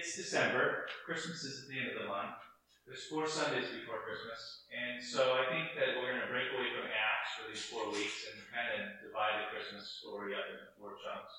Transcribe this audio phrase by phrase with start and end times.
[0.00, 0.88] it's December.
[1.04, 2.40] Christmas is at the end of the month.
[2.88, 4.64] There's four Sundays before Christmas.
[4.72, 7.84] And so I think that we're going to break away from Acts for these four
[7.92, 11.36] weeks and kind of divide the Christmas story up into four chunks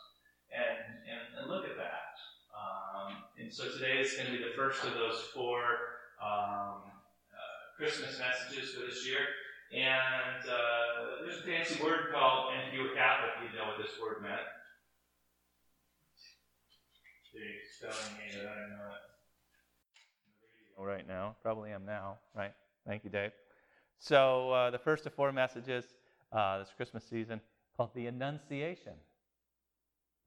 [0.54, 0.78] and,
[1.10, 2.14] and, and look at that.
[2.54, 6.86] Um, and so today is going to be the first of those four um,
[7.34, 9.26] uh, Christmas messages for this year.
[9.74, 13.82] And uh, there's a fancy word called, and if you were Catholic, you'd know what
[13.82, 14.46] this word meant
[17.34, 17.98] the spelling
[18.30, 18.44] I
[20.78, 20.88] don't.
[20.88, 22.54] Right now, probably am now, right?
[22.88, 23.32] Thank you, Dave.
[24.00, 25.86] So uh, the first of four messages
[26.32, 27.40] uh, this Christmas season
[27.78, 28.94] called the Annunciation.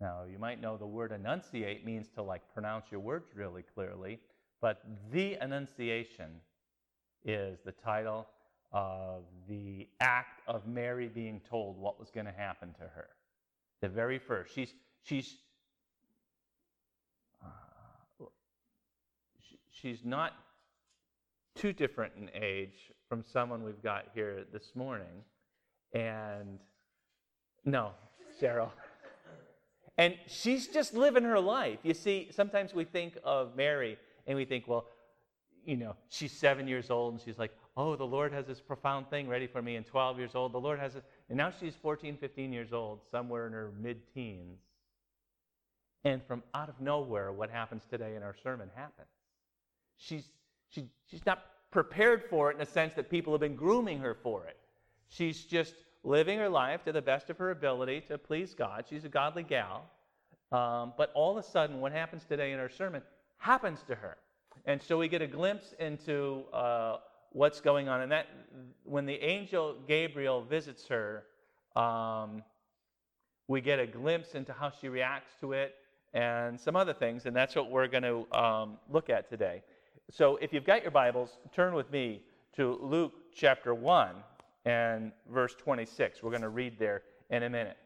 [0.00, 4.20] Now you might know the word enunciate means to like pronounce your words really clearly,
[4.60, 4.82] but
[5.12, 6.30] the Annunciation
[7.24, 8.27] is the title
[8.72, 13.08] of the act of Mary being told what was going to happen to her.
[13.80, 14.55] The very first.
[14.55, 15.36] She's she's
[19.84, 20.32] she's not
[21.54, 25.22] too different in age from someone we've got here this morning.
[25.92, 26.58] And
[27.66, 27.91] no,
[28.41, 28.70] Cheryl.
[29.98, 31.78] And she's just living her life.
[31.82, 34.86] You see, sometimes we think of Mary and we think, well,
[35.66, 39.10] you know, she's seven years old and she's like, oh, the Lord has this profound
[39.10, 39.76] thing ready for me.
[39.76, 41.04] And 12 years old, the Lord has it.
[41.28, 44.60] And now she's 14, 15 years old, somewhere in her mid teens.
[46.04, 49.08] And from out of nowhere, what happens today in our sermon happens.
[49.97, 50.28] She's,
[50.70, 54.14] she, she's not prepared for it in the sense that people have been grooming her
[54.14, 54.56] for it.
[55.09, 58.84] She's just living her life to the best of her ability to please God.
[58.89, 59.91] She's a godly gal.
[60.53, 63.03] Um, but all of a sudden, what happens today in our sermon
[63.39, 64.17] happens to her.
[64.67, 66.98] And so we get a glimpse into uh,
[67.33, 68.03] what's going on.
[68.03, 68.27] And that
[68.84, 71.25] when the angel Gabriel visits her,
[71.75, 72.42] um,
[73.48, 75.75] we get a glimpse into how she reacts to it
[76.15, 77.27] and some other things.
[77.27, 79.62] And that's what we're going to um, look at today.
[80.10, 82.22] So if you've got your Bibles, turn with me
[82.56, 84.10] to Luke chapter 1
[84.66, 86.22] and verse 26.
[86.22, 87.78] We're going to read there in a minute.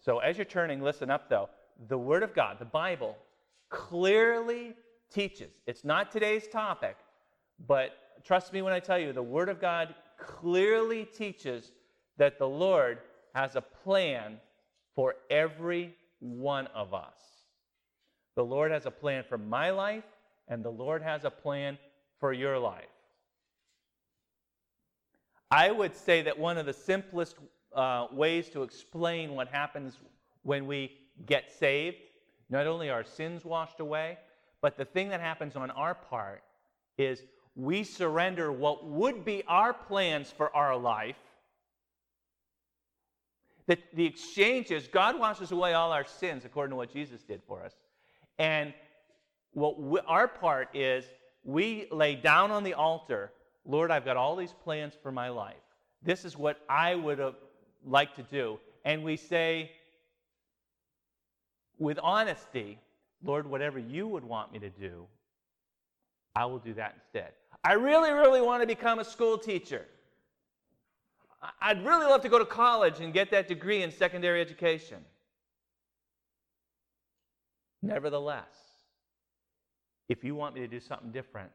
[0.00, 1.50] So as you're turning, listen up though.
[1.88, 3.16] The Word of God, the Bible,
[3.68, 4.74] clearly
[5.12, 5.60] teaches.
[5.66, 6.96] It's not today's topic,
[7.66, 7.90] but
[8.24, 11.72] trust me when I tell you, the Word of God clearly teaches
[12.16, 12.98] that the Lord
[13.34, 14.38] has a plan
[14.94, 17.18] for every one of us.
[18.36, 20.04] The Lord has a plan for my life
[20.48, 21.78] and the Lord has a plan
[22.18, 22.84] for your life.
[25.50, 27.36] I would say that one of the simplest
[27.74, 29.98] uh, ways to explain what happens
[30.42, 30.92] when we
[31.26, 31.96] get saved,
[32.50, 34.18] not only are sins washed away,
[34.60, 36.42] but the thing that happens on our part
[36.98, 37.22] is
[37.54, 41.16] we surrender what would be our plans for our life.
[43.66, 47.42] That the exchange is God washes away all our sins according to what Jesus did
[47.46, 47.72] for us.
[48.38, 48.72] And
[49.56, 51.06] what we, our part is
[51.42, 53.32] we lay down on the altar,
[53.64, 55.56] Lord, I've got all these plans for my life.
[56.02, 57.36] This is what I would have
[57.82, 58.58] liked to do.
[58.84, 59.70] And we say,
[61.78, 62.78] with honesty,
[63.24, 65.06] Lord, whatever you would want me to do,
[66.34, 67.32] I will do that instead.
[67.64, 69.86] I really, really want to become a school teacher.
[71.62, 74.98] I'd really love to go to college and get that degree in secondary education.
[77.80, 78.65] Nevertheless,
[80.08, 81.50] if you want me to do something different,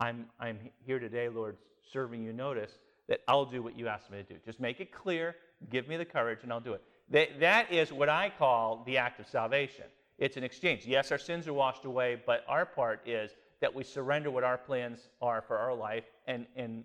[0.00, 1.56] I'm, I'm here today, Lord,
[1.92, 2.78] serving you notice
[3.08, 4.34] that I'll do what you ask me to do.
[4.44, 5.36] Just make it clear,
[5.70, 6.82] give me the courage, and I'll do it.
[7.10, 9.86] That, that is what I call the act of salvation.
[10.18, 10.84] It's an exchange.
[10.84, 14.58] Yes, our sins are washed away, but our part is that we surrender what our
[14.58, 16.84] plans are for our life and, and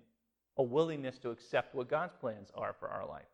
[0.58, 3.26] a willingness to accept what God's plans are for our life.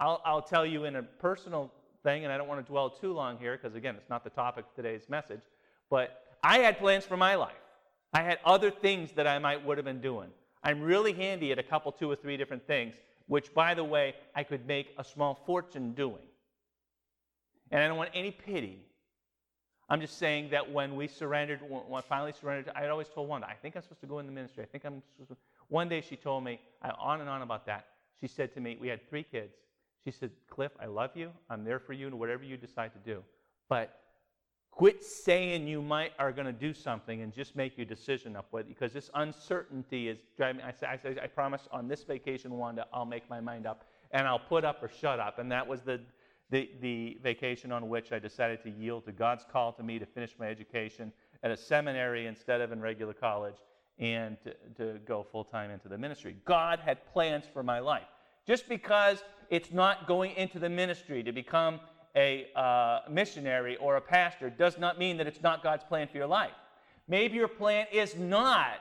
[0.00, 1.72] I'll, I'll tell you in a personal
[2.02, 4.30] thing, and I don't want to dwell too long here because, again, it's not the
[4.30, 5.42] topic of today's message,
[5.90, 7.52] but I had plans for my life.
[8.12, 10.30] I had other things that I might would have been doing.
[10.62, 12.94] I'm really handy at a couple, two or three different things,
[13.26, 16.22] which, by the way, I could make a small fortune doing.
[17.70, 18.80] And I don't want any pity.
[19.90, 23.28] I'm just saying that when we surrendered, when I finally surrendered, I had always told
[23.28, 24.62] Wanda, I think I'm supposed to go in the ministry.
[24.62, 25.36] I think I'm supposed to.
[25.68, 27.86] One day she told me, I, on and on about that.
[28.20, 29.54] She said to me, we had three kids.
[30.04, 31.30] She said, Cliff, I love you.
[31.48, 33.22] I'm there for you and whatever you decide to do.
[33.68, 33.98] But
[34.70, 38.46] Quit saying you might are going to do something and just make your decision up
[38.52, 40.62] with because this uncertainty is driving.
[40.62, 44.26] I say, I, I promise on this vacation, Wanda, I'll make my mind up and
[44.26, 45.38] I'll put up or shut up.
[45.38, 46.00] And that was the,
[46.50, 50.06] the, the vacation on which I decided to yield to God's call to me to
[50.06, 51.12] finish my education
[51.42, 53.56] at a seminary instead of in regular college
[53.98, 56.36] and to, to go full time into the ministry.
[56.44, 58.06] God had plans for my life.
[58.46, 61.80] Just because it's not going into the ministry to become
[62.16, 66.16] a uh, missionary or a pastor does not mean that it's not God's plan for
[66.16, 66.52] your life.
[67.06, 68.80] Maybe your plan is not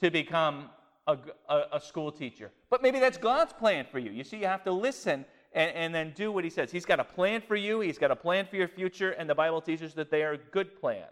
[0.00, 0.68] to become
[1.06, 1.16] a,
[1.48, 4.10] a, a, school teacher, but maybe that's God's plan for you.
[4.10, 6.70] You see, you have to listen and, and then do what He says.
[6.70, 9.34] He's got a plan for you, He's got a plan for your future, and the
[9.34, 11.06] Bible teaches that they are good plans.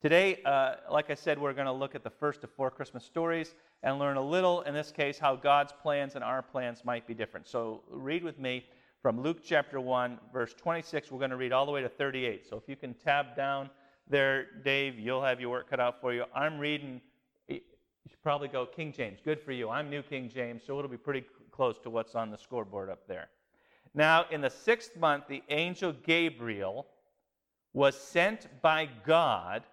[0.00, 3.04] Today, uh, like I said, we're going to look at the first of four Christmas
[3.04, 7.04] stories and learn a little, in this case, how God's plans and our plans might
[7.04, 7.48] be different.
[7.48, 8.64] So, read with me
[9.02, 11.10] from Luke chapter 1, verse 26.
[11.10, 12.48] We're going to read all the way to 38.
[12.48, 13.70] So, if you can tab down
[14.08, 16.24] there, Dave, you'll have your work cut out for you.
[16.34, 17.00] I'm reading,
[17.48, 17.60] you
[18.08, 19.20] should probably go King James.
[19.24, 19.70] Good for you.
[19.70, 23.06] I'm New King James, so it'll be pretty close to what's on the scoreboard up
[23.06, 23.28] there.
[23.94, 26.86] Now, in the sixth month, the angel Gabriel
[27.72, 29.64] was sent by God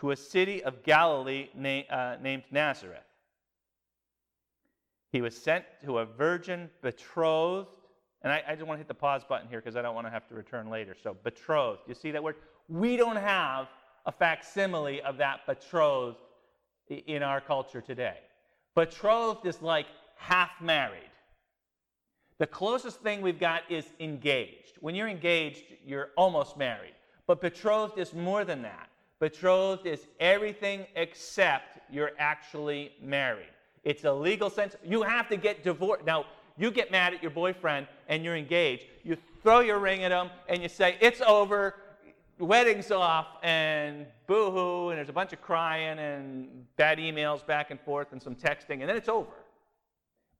[0.00, 3.00] to a city of Galilee na- uh, named Nazareth.
[5.12, 7.68] He was sent to a virgin betrothed.
[8.24, 10.06] And I, I just want to hit the pause button here because I don't want
[10.06, 10.96] to have to return later.
[11.00, 11.82] So, betrothed.
[11.86, 12.36] You see that word?
[12.68, 13.68] We don't have
[14.06, 16.16] a facsimile of that betrothed
[16.88, 18.18] in our culture today.
[18.74, 19.86] Betrothed is like
[20.16, 21.10] half married.
[22.38, 24.78] The closest thing we've got is engaged.
[24.80, 26.94] When you're engaged, you're almost married.
[27.26, 28.88] But betrothed is more than that.
[29.20, 33.46] Betrothed is everything except you're actually married.
[33.84, 34.76] It's a legal sense.
[34.82, 36.04] You have to get divorced.
[36.04, 36.24] Now,
[36.56, 38.84] you get mad at your boyfriend and you're engaged.
[39.02, 41.74] You throw your ring at him and you say, It's over,
[42.38, 47.70] wedding's off, and boo hoo, and there's a bunch of crying and bad emails back
[47.70, 49.32] and forth and some texting, and then it's over.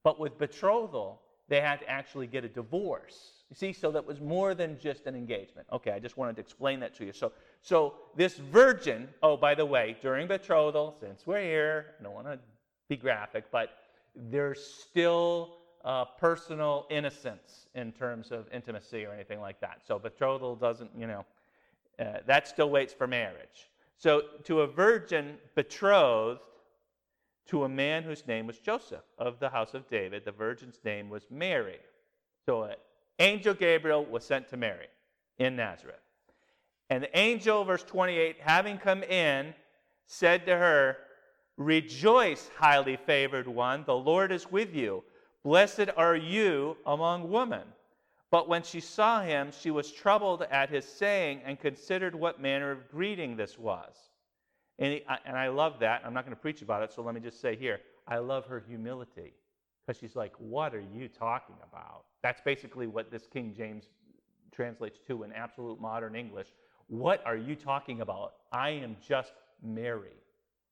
[0.02, 3.44] But with betrothal, they had to actually get a divorce.
[3.50, 5.66] You see, so that was more than just an engagement.
[5.72, 7.12] Okay, I just wanted to explain that to you.
[7.12, 12.14] So, so this virgin, oh, by the way, during betrothal, since we're here, I don't
[12.14, 12.38] want to
[12.88, 13.70] be graphic, but
[14.16, 19.80] there's still uh, personal innocence in terms of intimacy or anything like that.
[19.86, 21.24] So betrothal doesn't, you know,
[21.98, 23.70] uh, that still waits for marriage.
[23.96, 26.40] So to a virgin betrothed
[27.46, 31.10] to a man whose name was Joseph of the house of David, the virgin's name
[31.10, 31.78] was Mary.
[32.46, 32.76] So an
[33.18, 34.86] angel Gabriel was sent to Mary
[35.38, 35.96] in Nazareth.
[36.90, 39.54] And the angel, verse 28, having come in,
[40.06, 40.96] said to her,
[41.56, 45.04] Rejoice, highly favored one, the Lord is with you.
[45.44, 47.62] Blessed are you among women.
[48.30, 52.72] But when she saw him, she was troubled at his saying and considered what manner
[52.72, 53.94] of greeting this was.
[54.78, 56.02] And, he, and I love that.
[56.04, 58.46] I'm not going to preach about it, so let me just say here I love
[58.46, 59.34] her humility
[59.86, 62.06] because she's like, What are you talking about?
[62.22, 63.84] That's basically what this King James
[64.50, 66.48] translates to in absolute modern English.
[66.88, 68.34] What are you talking about?
[68.52, 69.32] I am just
[69.62, 70.16] Mary.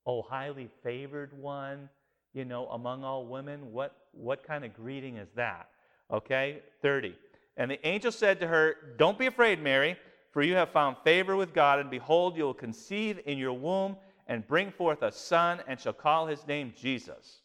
[0.04, 1.88] Oh, highly favored one,
[2.32, 3.72] you know, among all women.
[3.72, 5.68] What, what kind of greeting is that?
[6.10, 7.14] Okay, 30.
[7.56, 9.96] And the angel said to her, Don't be afraid, Mary,
[10.30, 13.96] for you have found favor with God, and behold, you will conceive in your womb
[14.26, 17.40] and bring forth a son, and shall call his name Jesus.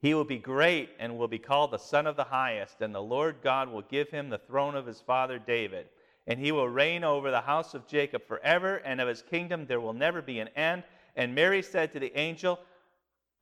[0.00, 3.02] He will be great and will be called the Son of the Highest, and the
[3.02, 5.86] Lord God will give him the throne of his father David
[6.26, 9.80] and he will reign over the house of Jacob forever, and of his kingdom there
[9.80, 10.82] will never be an end.
[11.16, 12.58] And Mary said to the angel,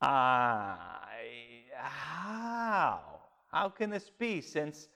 [0.02, 0.76] I,
[1.76, 3.00] How?
[3.52, 4.88] How can this be since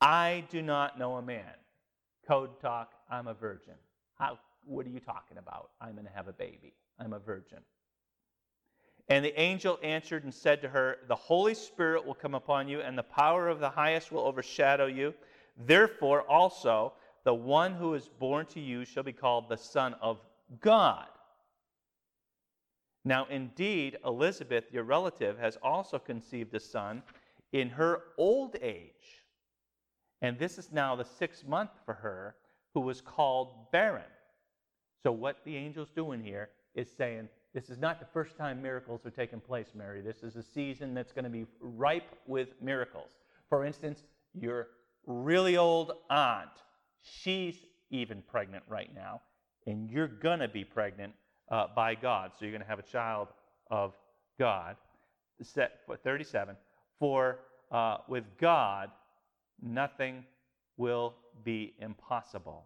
[0.00, 1.54] I do not know a man?
[2.26, 3.74] Code talk, I'm a virgin.
[4.18, 5.70] How, what are you talking about?
[5.80, 6.74] I'm going to have a baby.
[7.00, 7.58] I'm a virgin.
[9.08, 12.80] And the angel answered and said to her, The Holy Spirit will come upon you,
[12.80, 15.14] and the power of the highest will overshadow you.
[15.56, 16.92] Therefore, also,
[17.24, 20.18] the one who is born to you shall be called the Son of
[20.60, 21.06] God.
[23.08, 27.02] Now, indeed, Elizabeth, your relative, has also conceived a son
[27.52, 29.24] in her old age.
[30.20, 32.36] And this is now the sixth month for her,
[32.74, 34.12] who was called barren.
[35.02, 39.06] So, what the angel's doing here is saying, This is not the first time miracles
[39.06, 40.02] are taking place, Mary.
[40.02, 43.12] This is a season that's going to be ripe with miracles.
[43.48, 44.02] For instance,
[44.34, 44.66] your
[45.06, 46.50] really old aunt
[47.02, 47.56] She's
[47.88, 49.22] even pregnant right now,
[49.66, 51.14] and you're going to be pregnant
[51.50, 52.32] uh, by God.
[52.34, 53.28] So you're going to have a child
[53.70, 53.94] of
[54.38, 54.76] God.
[55.42, 56.56] Set for 37.
[56.98, 57.40] For
[57.70, 58.90] uh, with God,
[59.62, 60.24] nothing
[60.76, 61.14] will
[61.44, 62.64] be impossible.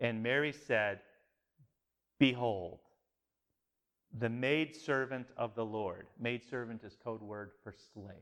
[0.00, 1.00] And Mary said,
[2.18, 2.78] Behold,
[4.18, 6.06] the maidservant of the Lord.
[6.20, 8.16] Maidservant is code word for slave.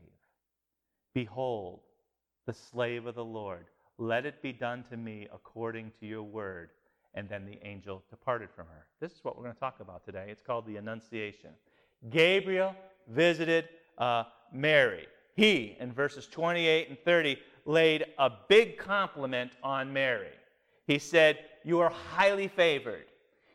[1.13, 1.81] Behold,
[2.47, 3.65] the slave of the Lord.
[3.97, 6.69] Let it be done to me according to your word.
[7.15, 8.85] And then the angel departed from her.
[8.99, 10.27] This is what we're going to talk about today.
[10.29, 11.51] It's called the Annunciation.
[12.09, 12.75] Gabriel
[13.07, 15.07] visited uh, Mary.
[15.35, 20.33] He, in verses 28 and 30, laid a big compliment on Mary.
[20.87, 23.05] He said, You are highly favored.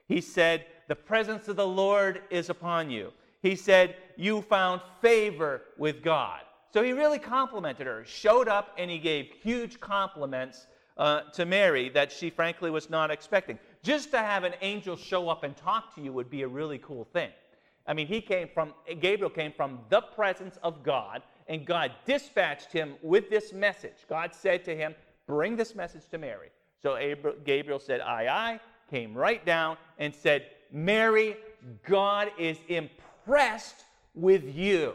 [0.06, 3.12] He said, The presence of the Lord is upon you.
[3.42, 6.40] He said, You found favor with God.
[6.72, 10.66] So he really complimented her, showed up, and he gave huge compliments
[10.98, 13.58] uh, to Mary that she frankly was not expecting.
[13.82, 16.78] Just to have an angel show up and talk to you would be a really
[16.78, 17.30] cool thing.
[17.86, 22.72] I mean, he came from, Gabriel came from the presence of God, and God dispatched
[22.72, 24.04] him with this message.
[24.08, 24.94] God said to him,
[25.26, 26.48] Bring this message to Mary.
[26.82, 26.98] So
[27.44, 31.36] Gabriel said, Aye, aye, came right down and said, Mary,
[31.86, 34.94] God is impressed with you.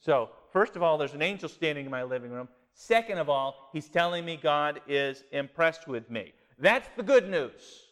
[0.00, 2.48] So, first of all, there's an angel standing in my living room.
[2.80, 6.32] Second of all, he's telling me God is impressed with me.
[6.60, 7.82] That's the good news.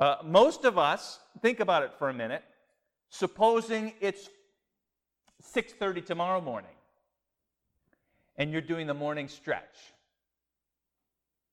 [0.00, 2.42] Uh, most of us, think about it for a minute,
[3.10, 4.30] supposing it's
[5.54, 6.70] 6.30 tomorrow morning
[8.36, 9.76] and you're doing the morning stretch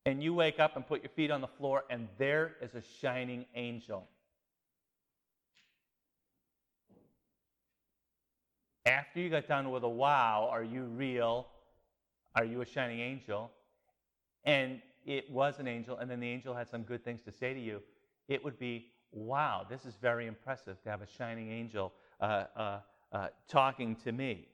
[0.05, 2.83] and you wake up and put your feet on the floor and there is a
[3.01, 4.07] shining angel
[8.89, 11.45] After you got done with a wow, are you real?
[12.35, 13.51] Are you a shining angel?
[14.45, 17.53] And it was an angel, and then the angel had some good things to say
[17.53, 17.83] to you.
[18.27, 22.79] It would be, wow, this is very impressive to have a shining angel uh, uh,
[23.11, 24.47] uh, talking to me.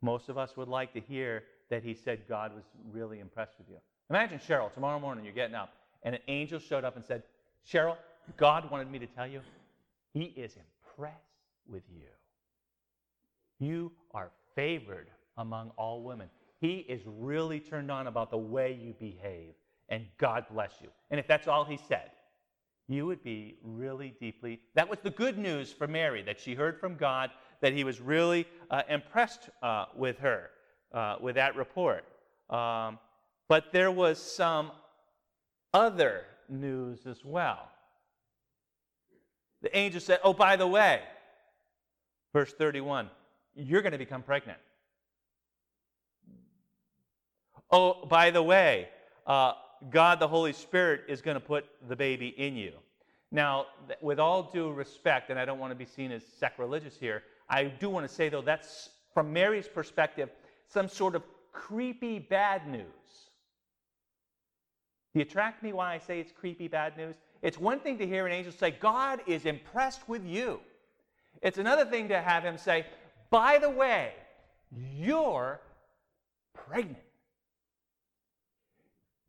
[0.00, 3.68] Most of us would like to hear that he said God was really impressed with
[3.68, 3.78] you.
[4.10, 5.72] Imagine, Cheryl, tomorrow morning you're getting up,
[6.04, 7.24] and an angel showed up and said,
[7.68, 7.96] Cheryl,
[8.36, 9.40] God wanted me to tell you
[10.16, 11.14] he is impressed
[11.68, 12.06] with you.
[13.58, 16.30] You are favored among all women.
[16.58, 19.52] He is really turned on about the way you behave,
[19.90, 20.88] and God bless you.
[21.10, 22.12] And if that's all he said,
[22.88, 24.60] you would be really deeply.
[24.74, 27.30] That was the good news for Mary, that she heard from God
[27.60, 30.48] that he was really uh, impressed uh, with her,
[30.94, 32.04] uh, with that report.
[32.48, 32.98] Um,
[33.50, 34.70] but there was some
[35.74, 37.68] other news as well.
[39.62, 41.02] The angel said, Oh, by the way,
[42.32, 43.10] verse 31,
[43.54, 44.58] you're going to become pregnant.
[47.70, 48.88] Oh, by the way,
[49.26, 49.52] uh,
[49.90, 52.72] God the Holy Spirit is going to put the baby in you.
[53.32, 53.66] Now,
[54.00, 57.64] with all due respect, and I don't want to be seen as sacrilegious here, I
[57.64, 60.30] do want to say, though, that's from Mary's perspective,
[60.68, 61.22] some sort of
[61.52, 62.84] creepy bad news.
[65.12, 67.16] Do you track me why I say it's creepy bad news?
[67.46, 70.58] It's one thing to hear an angel say, God is impressed with you.
[71.42, 72.86] It's another thing to have him say,
[73.30, 74.14] by the way,
[74.76, 75.60] you're
[76.52, 76.98] pregnant.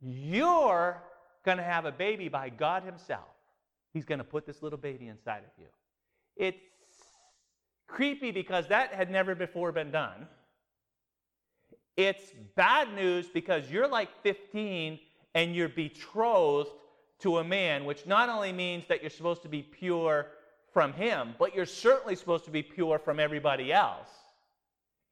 [0.00, 1.00] You're
[1.44, 3.28] going to have a baby by God Himself.
[3.94, 5.68] He's going to put this little baby inside of you.
[6.36, 6.58] It's
[7.86, 10.26] creepy because that had never before been done.
[11.96, 14.98] It's bad news because you're like 15
[15.36, 16.70] and you're betrothed
[17.20, 20.26] to a man, which not only means that you're supposed to be pure
[20.72, 24.08] from him, but you're certainly supposed to be pure from everybody else.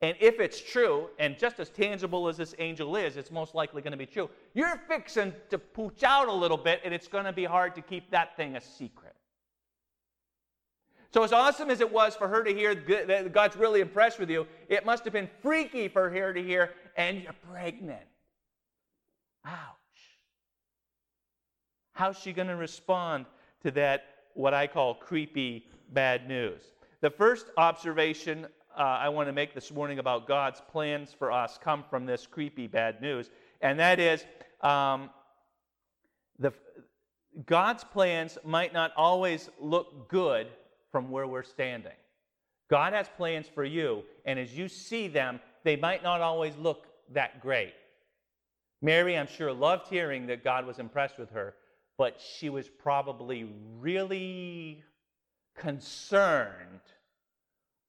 [0.03, 3.81] And if it's true, and just as tangible as this angel is, it's most likely
[3.81, 7.25] going to be true, you're fixing to pooch out a little bit, and it's going
[7.25, 9.15] to be hard to keep that thing a secret.
[11.15, 14.29] So, as awesome as it was for her to hear that God's really impressed with
[14.29, 18.03] you, it must have been freaky for her to hear, and you're pregnant.
[19.47, 19.86] Ouch.
[21.97, 23.25] How's she going to respond
[23.63, 26.61] to that, what I call creepy bad news?
[27.01, 31.59] The first observation uh, I want to make this morning about God's plans for us
[31.59, 33.31] come from this creepy bad news,
[33.63, 34.27] and that is
[34.61, 35.09] um,
[36.39, 36.53] the,
[37.47, 40.49] God's plans might not always look good
[40.93, 41.97] from where we're standing.
[42.69, 46.89] God has plans for you, and as you see them, they might not always look
[47.15, 47.73] that great.
[48.83, 51.55] Mary, I'm sure, loved hearing that God was impressed with her,
[51.99, 53.49] but she was probably
[53.79, 54.83] really
[55.55, 56.81] concerned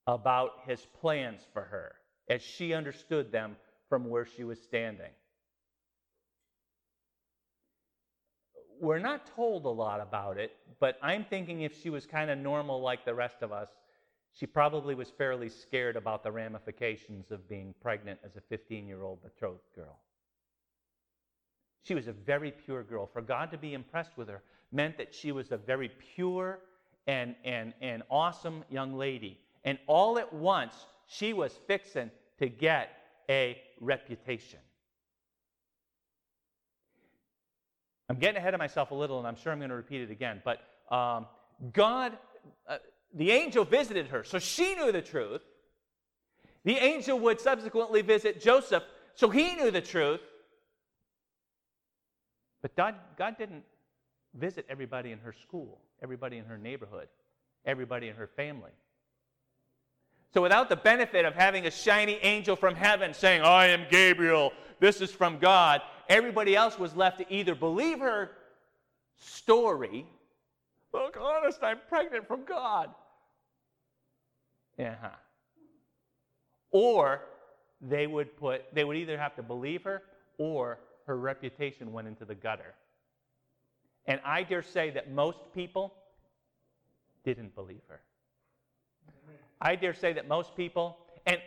[0.06, 1.96] about his plans for her
[2.30, 3.58] as she understood them
[3.90, 5.12] from where she was standing.
[8.80, 12.38] We're not told a lot about it, but I'm thinking if she was kind of
[12.38, 13.70] normal like the rest of us,
[14.34, 19.02] she probably was fairly scared about the ramifications of being pregnant as a 15 year
[19.02, 19.98] old betrothed girl.
[21.88, 23.06] She was a very pure girl.
[23.06, 24.42] For God to be impressed with her
[24.74, 26.60] meant that she was a very pure
[27.08, 29.40] and, and, and awesome young lady.
[29.64, 30.74] And all at once,
[31.06, 32.90] she was fixing to get
[33.30, 34.60] a reputation.
[38.10, 40.12] I'm getting ahead of myself a little, and I'm sure I'm going to repeat it
[40.12, 40.42] again.
[40.44, 40.60] But
[40.94, 41.26] um,
[41.72, 42.18] God,
[42.68, 42.80] uh,
[43.14, 45.42] the angel visited her, so she knew the truth.
[46.66, 48.84] The angel would subsequently visit Joseph,
[49.16, 50.20] so he knew the truth.
[52.62, 53.64] But God, God didn't
[54.34, 57.08] visit everybody in her school, everybody in her neighborhood,
[57.66, 58.72] everybody in her family.
[60.34, 64.52] So, without the benefit of having a shiny angel from heaven saying, I am Gabriel,
[64.80, 68.32] this is from God, everybody else was left to either believe her
[69.18, 70.06] story,
[70.94, 72.90] look, honest, I'm pregnant from God.
[74.78, 74.92] Yeah.
[74.92, 75.10] Uh-huh.
[76.72, 77.22] Or
[77.82, 80.04] they would put, they would either have to believe her
[80.38, 82.76] or her reputation went into the gutter.
[84.06, 85.94] And I dare say that most people
[87.24, 88.02] didn't believe her.
[89.60, 91.40] I dare say that most people, and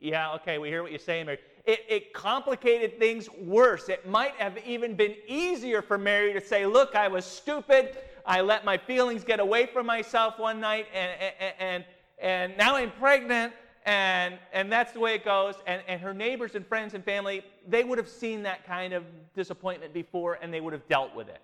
[0.00, 1.38] yeah, okay, we hear what you're saying, Mary.
[1.64, 3.88] It, it, complicated things worse.
[3.88, 7.96] It might have even been easier for Mary to say, Look, I was stupid.
[8.24, 11.84] I let my feelings get away from myself one night, and, and, and,
[12.20, 13.52] and now I'm pregnant,
[13.84, 15.54] and, and that's the way it goes.
[15.66, 19.04] And, and her neighbors and friends and family, they would have seen that kind of
[19.34, 21.40] disappointment before, and they would have dealt with it.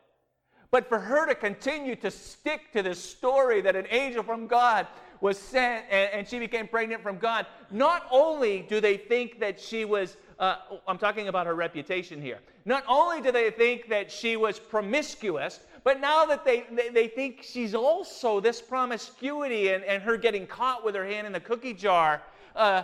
[0.71, 4.87] But for her to continue to stick to this story that an angel from God
[5.21, 9.59] was sent and, and she became pregnant from God, not only do they think that
[9.59, 14.11] she was, uh, I'm talking about her reputation here, not only do they think that
[14.11, 19.83] she was promiscuous, but now that they, they, they think she's also this promiscuity and,
[19.85, 22.23] and her getting caught with her hand in the cookie jar.
[22.55, 22.83] Uh,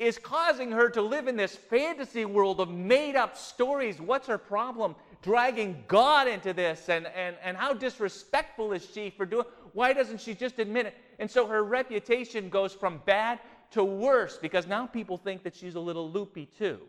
[0.00, 4.00] is causing her to live in this fantasy world of made up stories.
[4.00, 4.96] What's her problem?
[5.20, 9.44] Dragging God into this, and, and, and how disrespectful is she for doing?
[9.74, 10.94] Why doesn't she just admit it?
[11.18, 15.74] And so her reputation goes from bad to worse because now people think that she's
[15.74, 16.80] a little loopy too.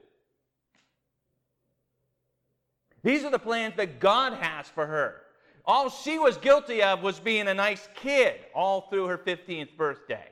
[3.03, 5.21] These are the plans that God has for her.
[5.65, 10.27] All she was guilty of was being a nice kid all through her 15th birthday.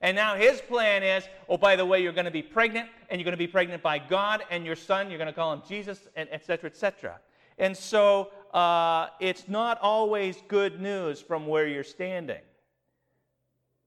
[0.00, 3.20] And now his plan is oh, by the way, you're going to be pregnant, and
[3.20, 5.62] you're going to be pregnant by God, and your son, you're going to call him
[5.66, 7.20] Jesus, and et cetera, et cetera.
[7.58, 12.40] And so uh, it's not always good news from where you're standing.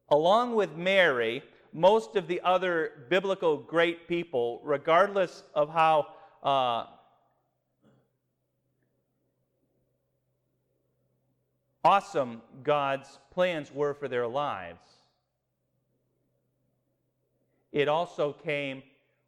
[0.09, 1.43] Along with Mary,
[1.75, 6.07] most of the other biblical great people, regardless of how
[6.41, 6.85] uh,
[11.83, 14.79] awesome God's plans were for their lives,
[17.73, 18.81] it also came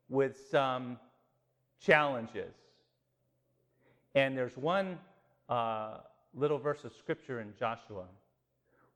[0.08, 0.98] with some
[1.82, 2.54] challenges.
[4.16, 4.98] And there's one
[5.50, 5.98] uh,
[6.34, 8.06] little verse of scripture in Joshua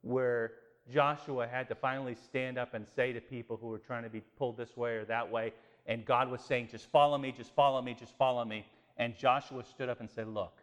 [0.04, 0.54] where
[0.92, 4.22] Joshua had to finally stand up and say to people who were trying to be
[4.38, 5.54] pulled this way or that way,
[5.88, 8.66] and God was saying, Just follow me, just follow me, just follow me.
[8.98, 10.58] And Joshua stood up and said, Look,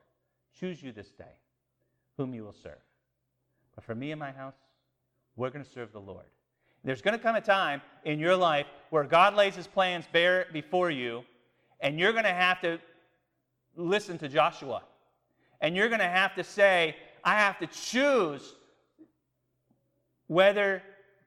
[0.58, 1.24] choose you this day
[2.16, 2.78] whom you will serve.
[3.74, 4.56] But for me and my house,
[5.36, 6.26] we're going to serve the Lord.
[6.84, 10.46] There's going to come a time in your life where God lays his plans bare
[10.52, 11.24] before you,
[11.80, 12.78] and you're going to have to
[13.76, 14.82] listen to Joshua.
[15.60, 18.54] And you're going to have to say, I have to choose
[20.28, 20.82] whether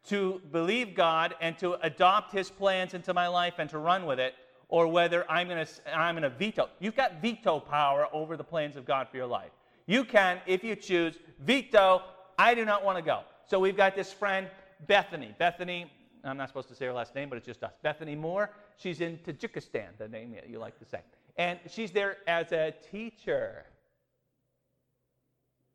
[0.06, 4.20] to believe God and to adopt his plans into my life and to run with
[4.20, 4.34] it,
[4.68, 6.70] or whether I'm going to I'm going to veto.
[6.80, 9.52] You've got veto power over the plans of God for your life.
[9.86, 12.02] You can, if you choose, veto,
[12.40, 13.22] I do not want to go.
[13.46, 14.48] So we've got this friend,
[14.88, 15.36] Bethany.
[15.38, 15.92] Bethany,
[16.24, 17.74] I'm not supposed to say her last name, but it's just us.
[17.84, 18.52] Bethany Moore.
[18.78, 21.02] She's in Tajikistan, the name you like to say.
[21.38, 23.66] And she's there as a teacher.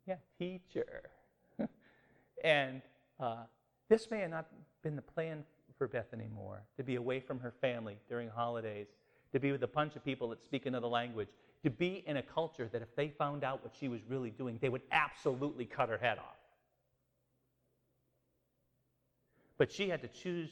[0.07, 1.03] Yeah, teacher.
[2.45, 2.81] and
[3.21, 3.45] uh,
[3.89, 4.47] this may have not
[4.83, 5.45] been the plan
[5.79, 8.87] for Bethany Moore to be away from her family during holidays,
[9.33, 11.29] to be with a bunch of people that speak another language,
[11.63, 14.59] to be in a culture that if they found out what she was really doing,
[14.61, 16.37] they would absolutely cut her head off.
[19.59, 20.51] But she had to choose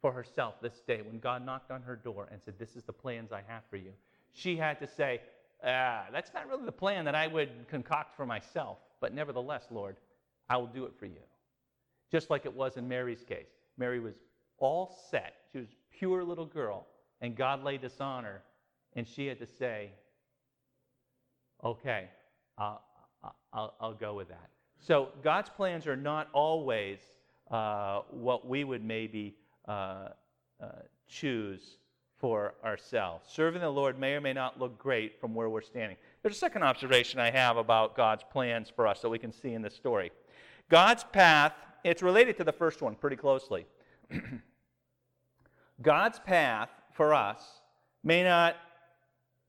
[0.00, 2.92] for herself this day when God knocked on her door and said, This is the
[2.92, 3.92] plans I have for you.
[4.32, 5.20] She had to say,
[5.64, 9.96] ah, That's not really the plan that I would concoct for myself, but nevertheless, Lord,
[10.50, 11.20] I will do it for you
[12.14, 13.48] just like it was in Mary's case.
[13.76, 14.14] Mary was
[14.58, 15.34] all set.
[15.50, 16.86] She was a pure little girl,
[17.20, 18.40] and God laid this on her,
[18.94, 19.90] and she had to say,
[21.64, 22.08] okay,
[22.56, 22.80] I'll,
[23.52, 24.48] I'll, I'll go with that.
[24.78, 27.00] So God's plans are not always
[27.50, 29.34] uh, what we would maybe
[29.66, 30.10] uh,
[30.62, 30.66] uh,
[31.08, 31.78] choose
[32.20, 33.28] for ourselves.
[33.28, 35.96] Serving the Lord may or may not look great from where we're standing.
[36.22, 39.54] There's a second observation I have about God's plans for us that we can see
[39.54, 40.12] in this story.
[40.70, 43.66] God's path it's related to the first one pretty closely.
[45.82, 47.42] God's path for us
[48.02, 48.56] may not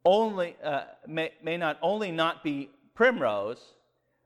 [0.04, 3.74] only uh, may, may not only not be primrose,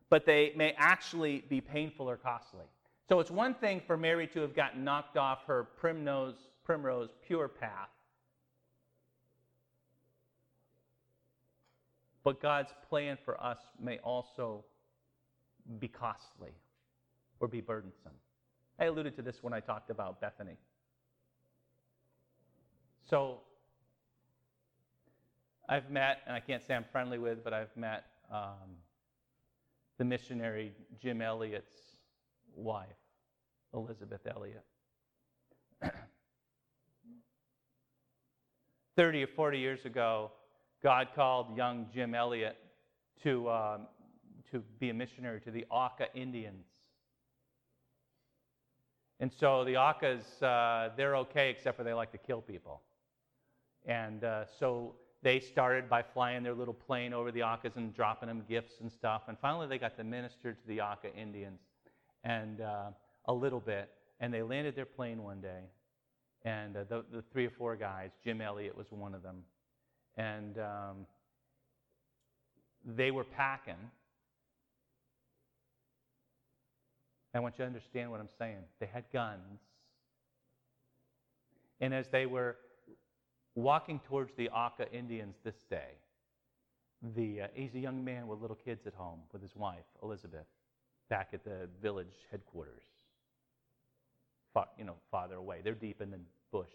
[0.10, 2.66] but they may actually be painful or costly.
[3.08, 7.48] So it's one thing for Mary to have gotten knocked off her primrose, primrose pure
[7.48, 7.90] path.
[12.24, 14.64] But God's plan for us may also
[15.80, 16.52] be costly
[17.40, 18.14] or be burdensome.
[18.80, 20.58] I alluded to this when I talked about Bethany.
[23.10, 23.42] So,
[25.68, 28.78] I've met, and I can't say I'm friendly with, but I've met um,
[29.98, 31.98] the missionary Jim Elliot's
[32.56, 32.88] wife,
[33.74, 34.64] Elisabeth Elliot.
[38.96, 40.32] 30 or 40 years ago,
[40.82, 42.58] God called young Jim Elliot
[43.24, 43.88] to, um,
[44.52, 46.66] to be a missionary to the Auca Indians.
[49.20, 52.82] And so the Aucas, uh, they're okay except for they like to kill people.
[53.86, 58.28] And uh, so they started by flying their little plane over the Aucas and dropping
[58.28, 59.24] them gifts and stuff.
[59.28, 61.60] And finally, they got to minister to the Auca Indians
[62.24, 62.92] and uh,
[63.26, 63.90] a little bit.
[64.22, 65.64] And they landed their plane one day.
[66.44, 69.44] And uh, the, the, three or four guys, Jim Elliot was one of them,
[70.16, 71.06] and um,
[72.86, 73.92] they were packing.
[77.34, 78.60] I want you to understand what I'm saying.
[78.80, 79.60] They had guns.
[81.80, 82.58] And as they were
[83.56, 85.92] walking towards the Auca Indians this day,
[87.16, 90.48] the, uh, he's a young man with little kids at home with his wife, Elizabeth,
[91.10, 92.84] back at the village headquarters.
[94.54, 95.62] Far, you know, farther away.
[95.64, 96.20] They're deep in the
[96.52, 96.68] bush.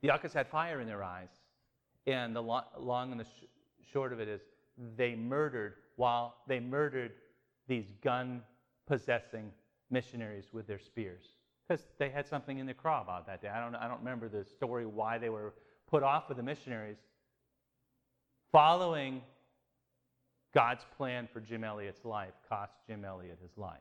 [0.00, 1.28] The Aucas had fire in their eyes,
[2.06, 3.44] and the long and the sh-
[3.92, 4.40] short of it is
[4.96, 7.12] they murdered while they murdered
[7.68, 8.42] these gun
[8.86, 9.52] possessing
[9.90, 11.22] missionaries with their spears
[11.66, 13.48] because they had something in their craw about that day.
[13.48, 15.54] I don't, I don't remember the story why they were
[15.88, 16.96] put off with the missionaries.
[18.52, 19.22] Following
[20.54, 23.78] God's plan for Jim Elliot's life cost Jim Elliot his life.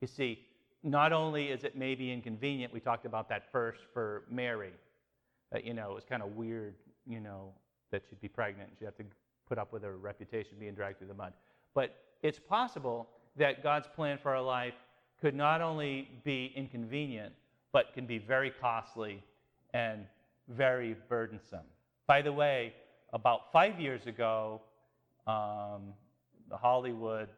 [0.00, 0.46] You see,
[0.84, 4.72] not only is it maybe inconvenient, we talked about that first for Mary,
[5.62, 6.74] you know, it was kind of weird,
[7.06, 7.52] you know,
[7.90, 9.04] that she'd be pregnant and she'd have to
[9.48, 11.32] put up with her reputation being dragged through the mud.
[11.74, 14.74] But it's possible that God's plan for our life
[15.20, 17.32] could not only be inconvenient,
[17.72, 19.22] but can be very costly
[19.72, 20.04] and
[20.48, 21.66] very burdensome.
[22.06, 22.74] By the way,
[23.12, 24.60] about five years ago,
[25.26, 25.94] um,
[26.50, 27.28] Hollywood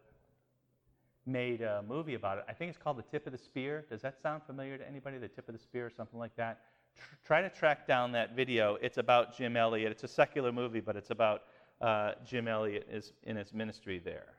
[1.26, 2.44] made a movie about it.
[2.48, 3.84] I think it's called The Tip of the Spear.
[3.88, 5.18] Does that sound familiar to anybody?
[5.18, 6.60] The Tip of the Spear or something like that?
[6.96, 8.76] Tr- try to track down that video.
[8.82, 9.90] It's about Jim Elliot.
[9.90, 11.44] It's a secular movie, but it's about
[11.84, 14.32] uh, Jim Elliot is in his ministry there.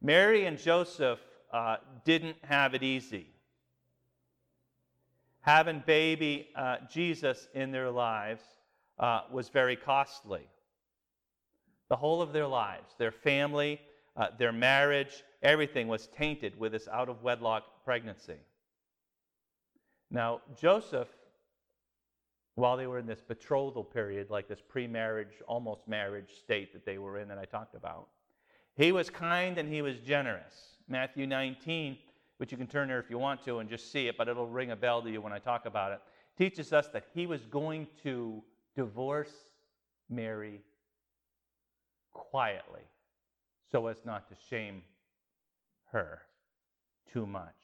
[0.00, 1.18] Mary and Joseph
[1.52, 3.26] uh, didn't have it easy.
[5.40, 8.44] Having baby uh, Jesus in their lives
[9.00, 10.46] uh, was very costly.
[11.88, 13.80] The whole of their lives, their family,
[14.16, 18.38] uh, their marriage, everything was tainted with this out of wedlock pregnancy.
[20.12, 21.08] Now, Joseph,
[22.54, 26.84] while they were in this betrothal period, like this pre marriage, almost marriage state that
[26.84, 28.08] they were in that I talked about,
[28.76, 30.76] he was kind and he was generous.
[30.88, 31.96] Matthew 19,
[32.36, 34.46] which you can turn there if you want to and just see it, but it'll
[34.46, 36.00] ring a bell to you when I talk about it,
[36.36, 38.42] teaches us that he was going to
[38.74, 39.32] divorce
[40.10, 40.60] Mary
[42.12, 42.82] quietly
[43.70, 44.82] so as not to shame
[45.90, 46.22] her
[47.12, 47.54] too much.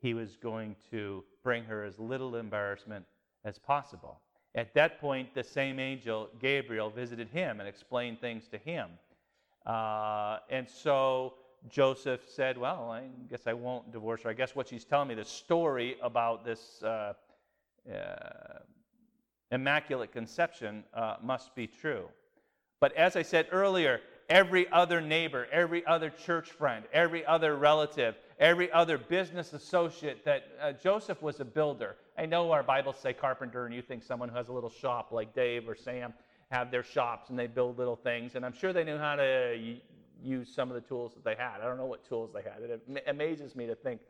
[0.00, 3.04] He was going to bring her as little embarrassment
[3.44, 4.20] as possible.
[4.54, 8.88] At that point, the same angel, Gabriel, visited him and explained things to him.
[9.66, 11.34] Uh, and so
[11.68, 14.30] Joseph said, Well, I guess I won't divorce her.
[14.30, 17.12] I guess what she's telling me, the story about this uh,
[17.92, 18.58] uh,
[19.50, 22.08] immaculate conception, uh, must be true.
[22.80, 28.16] But as I said earlier, every other neighbor, every other church friend, every other relative,
[28.38, 31.96] every other business associate that uh, Joseph was a builder.
[32.18, 35.12] I know our Bibles say carpenter, and you think someone who has a little shop
[35.12, 36.12] like Dave or Sam
[36.50, 39.56] have their shops and they build little things, and I'm sure they knew how to
[40.20, 41.60] use some of the tools that they had.
[41.60, 42.60] I don't know what tools they had.
[42.62, 44.00] It amazes me to think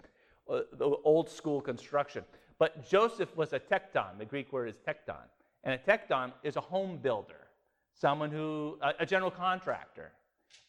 [0.48, 2.24] uh, the old school construction.
[2.58, 4.16] But Joseph was a tekton.
[4.18, 5.26] The Greek word is tekton.
[5.64, 7.48] And a tekton is a home builder
[7.92, 10.12] someone who, a, a general contractor.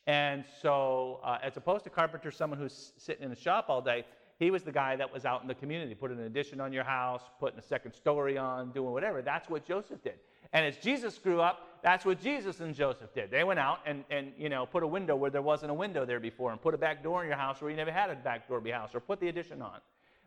[0.08, 4.06] And so, uh, as opposed to carpenter, someone who's sitting in a shop all day,
[4.40, 6.86] he was the guy that was out in the community, putting an addition on your
[6.86, 9.22] house, putting a second story on, doing whatever.
[9.22, 10.16] That's what Joseph did.
[10.54, 13.32] And as Jesus grew up, that's what Jesus and Joseph did.
[13.32, 16.06] They went out and, and you know, put a window where there wasn't a window
[16.06, 18.16] there before, and put a back door in your house where you never had a
[18.16, 19.80] back door in your house, or put the addition on.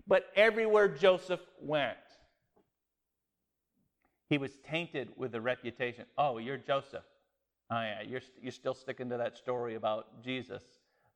[0.07, 1.97] But everywhere Joseph went,
[4.29, 7.05] he was tainted with the reputation oh, you're Joseph.
[7.71, 10.63] Oh, yeah, you're, you're still sticking to that story about Jesus.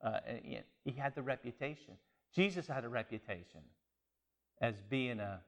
[0.02, 0.20] Uh,
[0.84, 1.94] he had the reputation.
[2.36, 3.62] Jesus had a reputation
[4.60, 5.40] as being a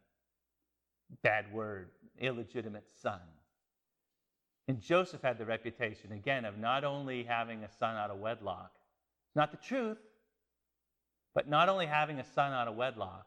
[1.23, 3.21] bad word, illegitimate son.
[4.69, 8.71] And Joseph had the reputation, again, of not only having a son out of wedlock,
[9.35, 9.99] not the truth,
[11.35, 13.27] but not only having a son out of wedlock,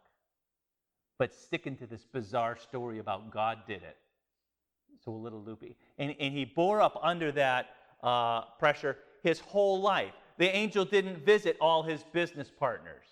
[1.20, 3.98] but sticking to this bizarre story about God did it.
[5.06, 5.78] So a little loopy.
[6.00, 7.70] And, and he bore up under that
[8.02, 10.14] uh, pressure his whole life.
[10.38, 13.06] The angel didn't visit all his business partners.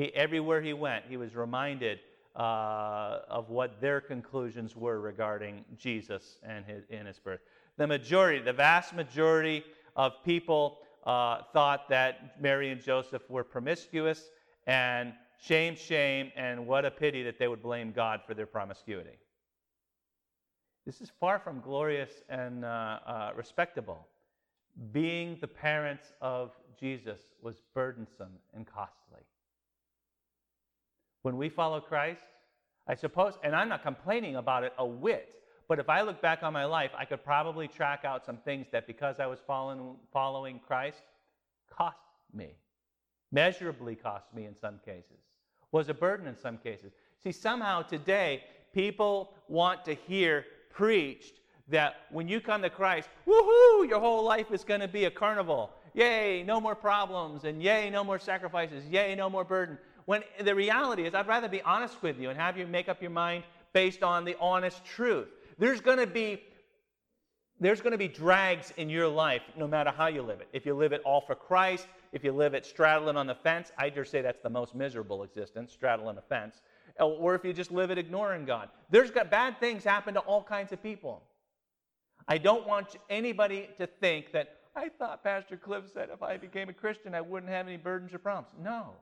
[0.00, 1.98] He, everywhere he went, he was reminded
[2.34, 7.40] uh, of what their conclusions were regarding Jesus and his, and his birth.
[7.76, 9.62] The majority, the vast majority
[9.96, 14.30] of people uh, thought that Mary and Joseph were promiscuous,
[14.66, 19.18] and shame, shame, and what a pity that they would blame God for their promiscuity.
[20.86, 24.08] This is far from glorious and uh, uh, respectable.
[24.92, 29.20] Being the parents of Jesus was burdensome and costly.
[31.22, 32.22] When we follow Christ,
[32.86, 35.34] I suppose, and I'm not complaining about it a whit,
[35.68, 38.66] but if I look back on my life, I could probably track out some things
[38.72, 41.02] that because I was following, following Christ,
[41.70, 41.96] cost
[42.34, 42.56] me.
[43.30, 45.20] Measurably cost me in some cases.
[45.70, 46.92] Was a burden in some cases.
[47.22, 51.34] See, somehow today, people want to hear preached
[51.68, 55.10] that when you come to Christ, woohoo, your whole life is going to be a
[55.10, 55.70] carnival.
[55.94, 59.78] Yay, no more problems, and yay, no more sacrifices, yay, no more burden.
[60.10, 63.00] When the reality is, I'd rather be honest with you and have you make up
[63.00, 65.28] your mind based on the honest truth.
[65.56, 66.42] There's going to be
[67.60, 70.48] there's going to be drags in your life no matter how you live it.
[70.52, 73.70] If you live it all for Christ, if you live it straddling on the fence,
[73.78, 76.60] I dare say that's the most miserable existence, straddling a fence.
[76.98, 78.68] Or if you just live it ignoring God.
[78.90, 81.22] There's got bad things happen to all kinds of people.
[82.26, 86.68] I don't want anybody to think that I thought Pastor Cliff said if I became
[86.68, 88.52] a Christian, I wouldn't have any burdens or problems.
[88.60, 88.94] No.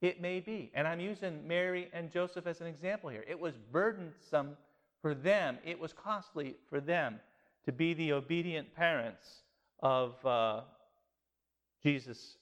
[0.00, 0.70] It may be.
[0.74, 3.24] And I'm using Mary and Joseph as an example here.
[3.28, 4.56] It was burdensome
[5.02, 7.20] for them, it was costly for them
[7.64, 9.42] to be the obedient parents
[9.82, 10.60] of uh,
[11.82, 12.36] Jesus,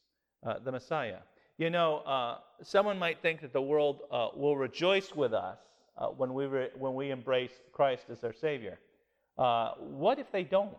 [0.45, 1.19] uh, the Messiah.
[1.57, 5.59] You know, uh, someone might think that the world uh, will rejoice with us
[5.97, 8.79] uh, when, we re- when we embrace Christ as our Savior.
[9.37, 10.77] Uh, what if they don't?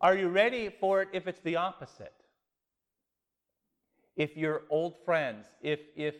[0.00, 2.12] Are you ready for it if it's the opposite?
[4.16, 6.14] If your old friends, if, if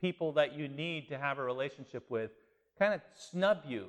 [0.00, 2.30] people that you need to have a relationship with
[2.78, 3.86] kind of snub you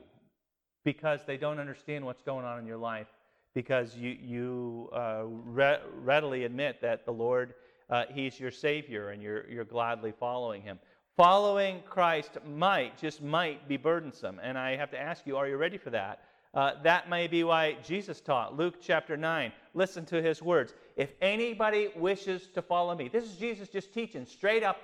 [0.84, 3.08] because they don't understand what's going on in your life,
[3.54, 7.56] because you, you uh, re- readily admit that the Lord,
[7.90, 10.78] uh, He's your Savior and you're, you're gladly following Him.
[11.18, 14.40] Following Christ might, just might, be burdensome.
[14.44, 16.20] And I have to ask you, are you ready for that?
[16.54, 18.56] Uh, that may be why Jesus taught.
[18.56, 19.52] Luke chapter 9.
[19.74, 20.74] Listen to his words.
[20.96, 24.78] If anybody wishes to follow me, this is Jesus just teaching straight up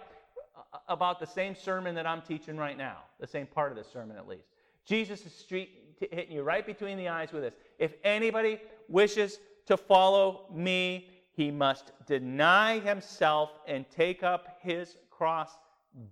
[0.55, 3.83] uh, about the same sermon that I'm teaching right now, the same part of the
[3.83, 4.47] sermon at least.
[4.85, 7.53] Jesus is street, hitting you right between the eyes with this.
[7.79, 15.49] If anybody wishes to follow me, he must deny himself and take up his cross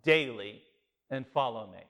[0.04, 0.62] daily
[1.10, 1.84] and follow me.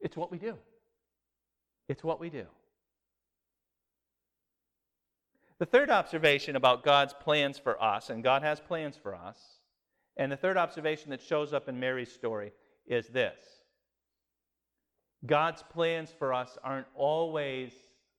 [0.00, 0.58] It's what we do.
[1.88, 2.46] It's what we do.
[5.62, 9.38] The third observation about God's plans for us, and God has plans for us,
[10.16, 12.50] and the third observation that shows up in Mary's story
[12.84, 13.38] is this
[15.24, 17.74] God's plans for us aren't always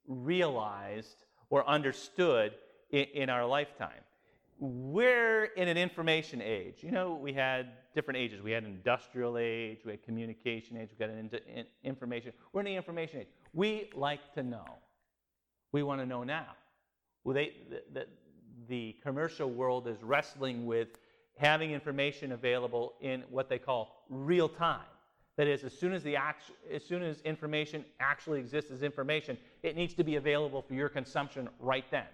[0.07, 2.53] realized or understood
[2.91, 4.03] in, in our lifetime
[4.57, 6.75] we're in an information age.
[6.81, 8.41] You know, we had different ages.
[8.41, 12.31] We had an industrial age, we had communication age, we got an in, information.
[12.53, 13.27] We're in the information age.
[13.51, 14.77] We like to know.
[15.73, 16.53] We want to know now.
[17.23, 17.53] Well, they,
[17.93, 18.05] the,
[18.67, 20.89] the, commercial world is wrestling with
[21.37, 24.85] having information available in what they call real time.
[25.37, 29.37] That is, as soon as, the act, as soon as information actually exists as information,
[29.63, 32.05] it needs to be available for your consumption right then.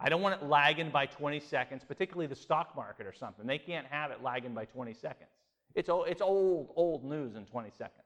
[0.00, 3.46] I don't want it lagging by 20 seconds, particularly the stock market or something.
[3.46, 5.30] They can't have it lagging by 20 seconds.
[5.74, 8.02] It's, it's old, old news in 20 seconds.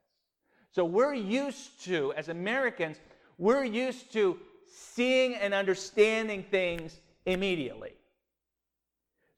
[0.73, 2.99] So we're used to, as Americans,
[3.38, 7.92] we're used to seeing and understanding things immediately.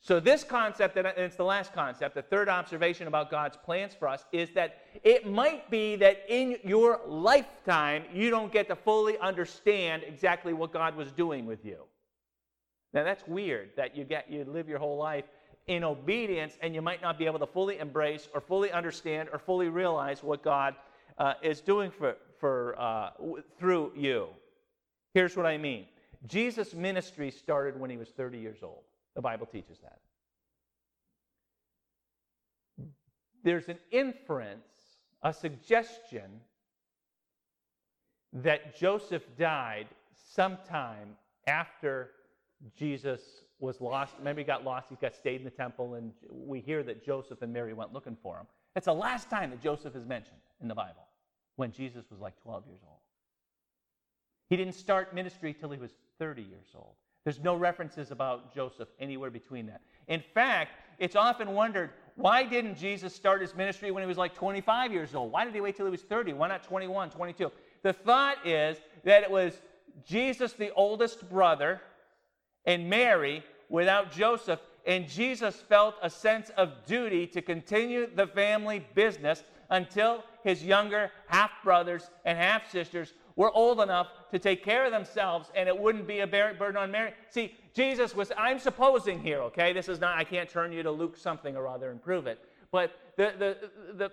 [0.01, 4.09] So, this concept, and it's the last concept, the third observation about God's plans for
[4.09, 9.19] us is that it might be that in your lifetime you don't get to fully
[9.19, 11.83] understand exactly what God was doing with you.
[12.95, 15.25] Now that's weird that you get you live your whole life
[15.67, 19.39] in obedience and you might not be able to fully embrace or fully understand or
[19.39, 20.75] fully realize what God
[21.19, 23.11] uh, is doing for, for uh,
[23.59, 24.29] through you.
[25.19, 25.87] Here's what I mean.
[26.29, 28.85] Jesus' ministry started when he was 30 years old.
[29.17, 29.99] The Bible teaches that.
[33.43, 34.63] There's an inference,
[35.25, 36.31] a suggestion
[38.33, 41.17] that Joseph died sometime
[41.49, 42.11] after
[42.77, 43.21] Jesus
[43.59, 44.15] was lost.
[44.23, 47.43] Maybe he got lost, he got stayed in the temple, and we hear that Joseph
[47.43, 48.47] and Mary went looking for him.
[48.77, 51.09] It's the last time that Joseph is mentioned in the Bible,
[51.57, 52.98] when Jesus was like 12 years old.
[54.49, 56.95] He didn't start ministry till he was 30 years old.
[57.25, 59.83] There's no references about Joseph anywhere between that.
[60.07, 64.35] In fact, it's often wondered why didn't Jesus start his ministry when he was like
[64.35, 65.31] 25 years old?
[65.31, 66.33] Why did he wait till he was 30?
[66.33, 67.53] Why not 21, 22?
[67.83, 69.61] The thought is that it was
[70.05, 71.81] Jesus, the oldest brother,
[72.65, 78.85] and Mary without Joseph, and Jesus felt a sense of duty to continue the family
[78.95, 84.85] business until his younger half brothers and half sisters were old enough to take care
[84.85, 87.13] of themselves and it wouldn't be a burden on Mary.
[87.31, 89.73] See, Jesus was, I'm supposing here, okay?
[89.73, 92.41] This is not, I can't turn you to Luke something or other and prove it.
[92.73, 93.57] But the, the,
[93.95, 94.13] the,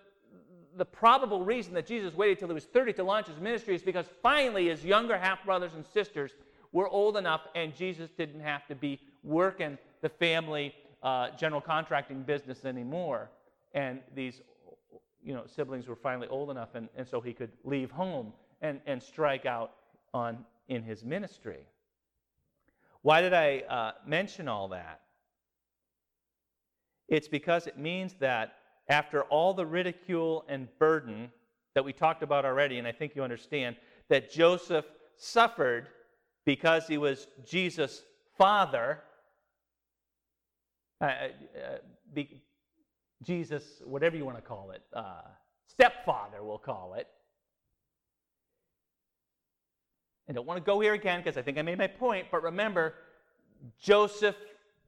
[0.78, 3.82] the probable reason that Jesus waited till he was 30 to launch his ministry is
[3.82, 6.36] because finally his younger half brothers and sisters
[6.72, 12.22] were old enough and Jesus didn't have to be working the family uh, general contracting
[12.22, 13.32] business anymore.
[13.74, 14.42] And these
[15.24, 18.80] you know, siblings were finally old enough, and, and so he could leave home and,
[18.86, 19.72] and strike out
[20.14, 21.68] on in his ministry.
[23.02, 25.02] Why did I uh, mention all that?
[27.08, 28.56] It's because it means that
[28.90, 31.32] after all the ridicule and burden
[31.76, 33.76] that we talked about already, and I think you understand,
[34.10, 34.86] that Joseph
[35.18, 35.88] suffered
[36.46, 38.04] because he was Jesus'
[38.38, 39.02] father,
[41.02, 41.30] uh, uh,
[42.14, 42.42] be,
[43.24, 45.22] Jesus, whatever you want to call it, uh,
[45.68, 47.08] stepfather, we'll call it,
[50.28, 52.42] I don't want to go here again because I think I made my point, but
[52.42, 52.96] remember,
[53.80, 54.36] Joseph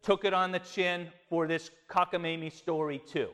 [0.01, 3.29] took it on the chin for this cockamamie story too.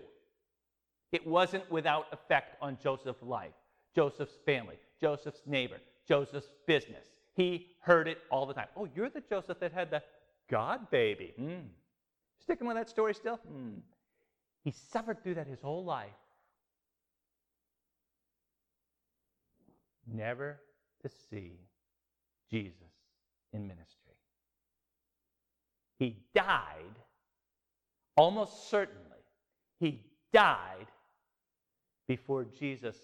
[1.11, 3.53] It wasn't without effect on Joseph's life,
[3.95, 7.07] Joseph's family, Joseph's neighbor, Joseph's business.
[7.35, 8.67] He heard it all the time.
[8.75, 10.01] Oh, you're the Joseph that had the
[10.49, 11.33] God baby.
[11.39, 11.67] Mm.
[12.41, 13.39] Sticking with that story still?
[13.51, 13.79] Mm.
[14.63, 16.09] He suffered through that his whole life.
[20.05, 20.59] Never
[21.01, 21.53] to see
[22.53, 22.75] Jesus
[23.51, 24.13] in ministry.
[25.97, 26.95] He died,
[28.15, 28.99] almost certainly,
[29.79, 30.85] he died
[32.07, 32.95] before Jesus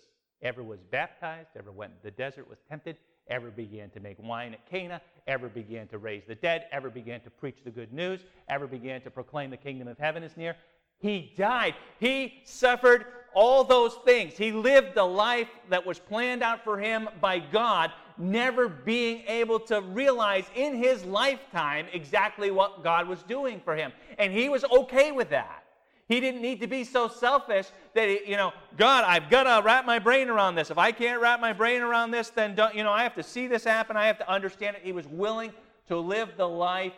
[0.44, 2.96] ever was baptized, ever went to the desert, was tempted,
[3.28, 7.20] ever began to make wine at Cana, ever began to raise the dead, ever began
[7.22, 10.56] to preach the good news, ever began to proclaim the kingdom of heaven is near.
[11.00, 11.76] He died.
[12.00, 14.38] He suffered all those things.
[14.38, 19.60] He lived the life that was planned out for him by God, never being able
[19.62, 23.94] to realize in his lifetime exactly what God was doing for him.
[24.18, 25.64] And he was okay with that.
[26.10, 29.64] He didn't need to be so selfish that, he, you know, God, I've got to
[29.64, 30.72] wrap my brain around this.
[30.72, 33.24] If I can't wrap my brain around this, then, don't, you know, I have to
[33.24, 33.96] see this happen.
[33.96, 34.82] I have to understand it.
[34.84, 35.54] He was willing
[35.88, 36.94] to live the life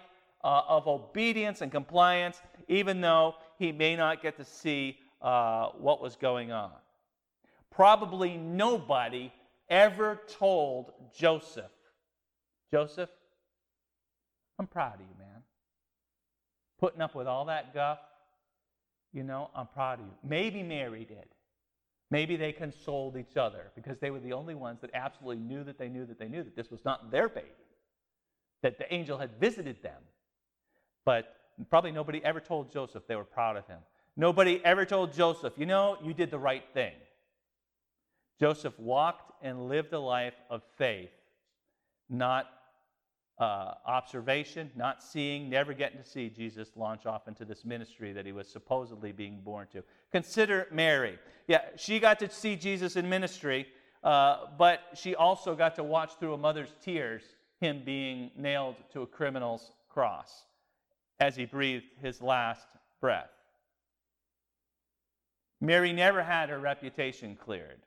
[0.46, 6.02] uh, of obedience and compliance, even though he may not get to see uh, what
[6.02, 6.72] was going on.
[7.70, 9.32] Probably nobody
[9.70, 11.72] ever told Joseph,
[12.72, 13.10] Joseph,
[14.58, 15.44] I'm proud of you, man.
[16.80, 18.00] Putting up with all that guff,
[19.14, 20.12] you know, I'm proud of you.
[20.24, 21.28] Maybe Mary did.
[22.10, 25.78] Maybe they consoled each other because they were the only ones that absolutely knew that
[25.78, 27.48] they knew that they knew that this was not their baby,
[28.64, 30.02] that the angel had visited them.
[31.06, 31.36] But
[31.70, 33.80] probably nobody ever told Joseph they were proud of him.
[34.18, 36.94] Nobody ever told Joseph, you know, you did the right thing.
[38.40, 41.12] Joseph walked and lived a life of faith,
[42.10, 42.48] not
[43.40, 48.26] uh, observation, not seeing, never getting to see Jesus launch off into this ministry that
[48.26, 49.84] he was supposedly being born to.
[50.12, 51.18] Consider Mary.
[51.48, 53.68] Yeah, she got to see Jesus in ministry,
[54.04, 57.24] uh, but she also got to watch through a mother's tears
[57.60, 60.46] him being nailed to a criminal's cross
[61.22, 62.68] as he breathed his last
[63.00, 63.30] breath.
[65.62, 67.80] Mary never had her reputation cleared.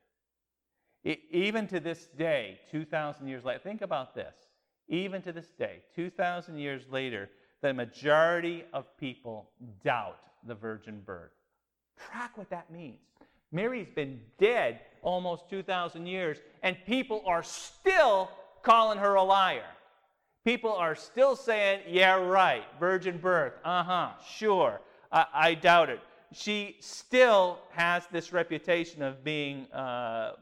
[1.03, 4.35] It, even to this day, 2,000 years later, think about this.
[4.89, 7.28] Even to this day, 2,000 years later,
[7.61, 9.51] the majority of people
[9.82, 11.32] doubt the virgin birth.
[11.99, 13.01] Track what that means.
[13.51, 18.30] Mary's been dead almost 2,000 years, and people are still
[18.62, 19.64] calling her a liar.
[20.45, 24.80] People are still saying, yeah, right, virgin birth, uh huh, sure,
[25.11, 26.01] I, I doubt it
[26.34, 30.32] she still has this reputation of being uh,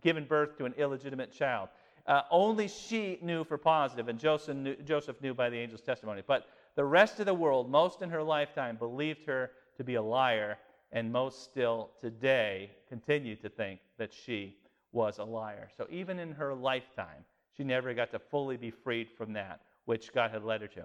[0.00, 1.68] given birth to an illegitimate child.
[2.06, 6.22] Uh, only she knew for positive, and Joseph knew, Joseph knew by the angel's testimony.
[6.26, 6.46] But
[6.76, 10.56] the rest of the world, most in her lifetime, believed her to be a liar
[10.92, 14.56] and most still today continue to think that she
[14.92, 15.68] was a liar.
[15.76, 17.24] So even in her lifetime,
[17.60, 20.84] she never got to fully be freed from that which God had led her to.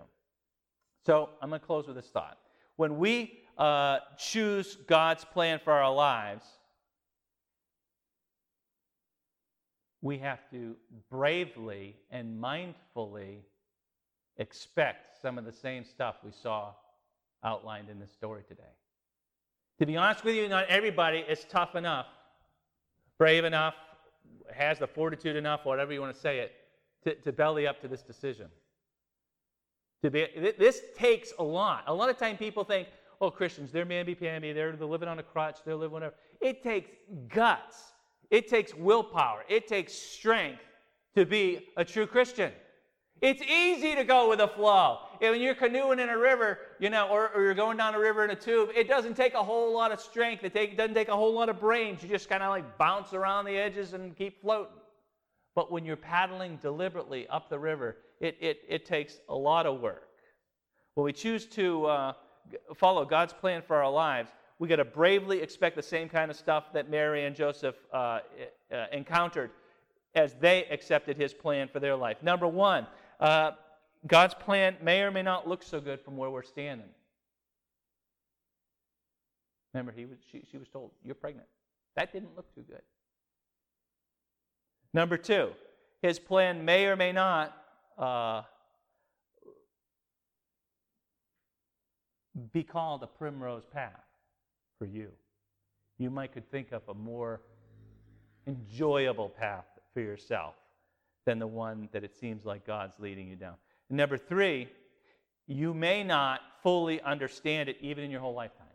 [1.05, 2.37] So I'm going to close with this thought.
[2.75, 6.43] When we uh, choose God's plan for our lives,
[10.01, 10.75] we have to
[11.09, 13.37] bravely and mindfully
[14.35, 16.73] expect some of the same stuff we saw
[17.41, 18.63] outlined in this story today.
[19.79, 22.07] To be honest with you, not everybody is tough enough,
[23.17, 23.75] brave enough,
[24.53, 26.51] has the fortitude enough, whatever you want to say it,
[27.05, 28.47] to, to belly up to this decision.
[30.03, 30.27] To be,
[30.59, 31.83] this takes a lot.
[31.87, 32.87] A lot of time people think,
[33.21, 36.15] oh, Christians, they're mamby-pamby, they're, they're living on a crutch, they're living whatever.
[36.41, 36.91] It takes
[37.29, 37.93] guts.
[38.29, 39.43] It takes willpower.
[39.47, 40.61] It takes strength
[41.15, 42.51] to be a true Christian.
[43.21, 44.99] It's easy to go with the flow.
[45.19, 48.25] When you're canoeing in a river, you know, or, or, you're going down a river
[48.25, 50.43] in a tube, it doesn't take a whole lot of strength.
[50.43, 52.03] It take, doesn't take a whole lot of brains.
[52.03, 54.73] You just kind of like bounce around the edges and keep floating.
[55.55, 59.79] But when you're paddling deliberately up the river, it, it, it takes a lot of
[59.79, 60.09] work.
[60.95, 62.13] When we choose to uh,
[62.75, 66.37] follow God's plan for our lives, we got to bravely expect the same kind of
[66.37, 68.19] stuff that Mary and Joseph uh,
[68.71, 69.51] uh, encountered
[70.13, 72.17] as they accepted his plan for their life.
[72.21, 72.87] Number one,
[73.19, 73.51] uh,
[74.07, 76.87] God's plan may or may not look so good from where we're standing.
[79.73, 81.47] Remember, he was, she, she was told, You're pregnant.
[81.97, 82.81] That didn't look too good.
[84.95, 85.49] Number two,
[86.01, 87.53] his plan may or may not
[87.97, 88.43] uh,
[92.53, 94.05] be called a primrose path
[94.79, 95.09] for you.
[95.97, 97.41] You might could think of a more
[98.47, 100.55] enjoyable path for yourself
[101.25, 103.55] than the one that it seems like God's leading you down.
[103.89, 104.69] And number three,
[105.45, 108.65] you may not fully understand it even in your whole lifetime.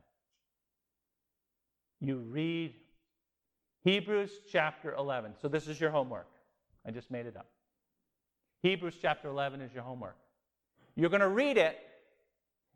[1.98, 2.74] You read
[3.82, 5.34] Hebrews chapter 11.
[5.40, 6.28] So this is your homework.
[6.86, 7.46] I just made it up.
[8.62, 10.16] Hebrews chapter 11 is your homework.
[10.96, 11.78] You're going to read it.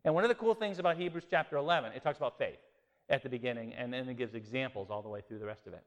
[0.05, 2.59] And one of the cool things about Hebrews chapter 11, it talks about faith
[3.09, 5.75] at the beginning, and then it gives examples all the way through the rest of
[5.75, 5.85] it.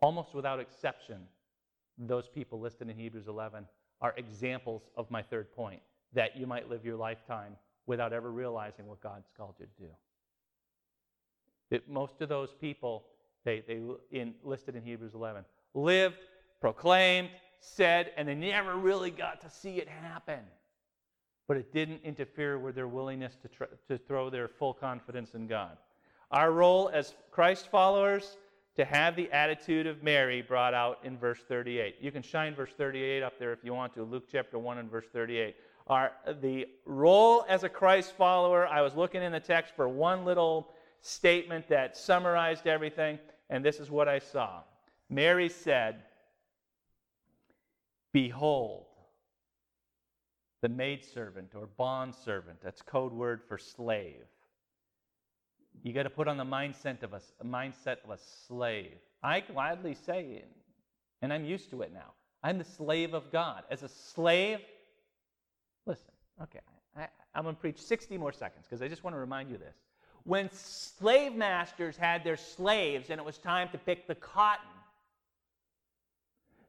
[0.00, 1.26] Almost without exception,
[1.96, 3.66] those people listed in Hebrews 11
[4.00, 5.80] are examples of my third point
[6.12, 9.90] that you might live your lifetime without ever realizing what God's called you to do.
[11.88, 13.04] Most of those people,
[13.44, 15.44] they, they in, listed in Hebrews 11,
[15.74, 16.18] lived,
[16.60, 20.40] proclaimed, said, and they never really got to see it happen.
[21.48, 25.46] But it didn't interfere with their willingness to, tr- to throw their full confidence in
[25.46, 25.76] God.
[26.30, 28.36] Our role as Christ followers
[28.76, 31.96] to have the attitude of Mary brought out in verse 38.
[32.00, 34.02] You can shine verse 38 up there if you want to.
[34.02, 35.56] Luke chapter 1 and verse 38.
[35.88, 40.24] Our, the role as a Christ follower, I was looking in the text for one
[40.24, 40.70] little
[41.02, 43.18] statement that summarized everything,
[43.50, 44.62] and this is what I saw.
[45.10, 46.02] Mary said,
[48.12, 48.86] Behold,
[50.62, 54.24] the maidservant or bondservant, that's code word for slave.
[55.82, 58.98] You got to put on the mindset of a, mindset of a slave.
[59.22, 60.50] I gladly say, it,
[61.20, 62.12] and I'm used to it now,
[62.44, 63.64] I'm the slave of God.
[63.70, 64.58] As a slave,
[65.86, 66.60] listen, okay,
[66.96, 69.58] I, I'm going to preach 60 more seconds because I just want to remind you
[69.58, 69.76] this.
[70.24, 74.64] When slave masters had their slaves and it was time to pick the cotton,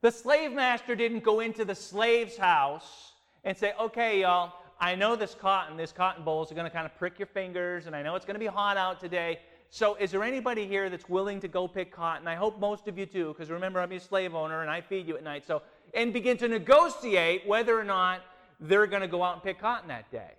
[0.01, 5.15] the slave master didn't go into the slave's house and say, okay, y'all, I know
[5.15, 8.01] this cotton, this cotton bolls are going to kind of prick your fingers, and I
[8.01, 9.39] know it's going to be hot out today.
[9.69, 12.27] So, is there anybody here that's willing to go pick cotton?
[12.27, 15.07] I hope most of you do, because remember, I'm your slave owner and I feed
[15.07, 15.45] you at night.
[15.47, 15.61] So,
[15.93, 18.21] and begin to negotiate whether or not
[18.59, 20.31] they're going to go out and pick cotton that day.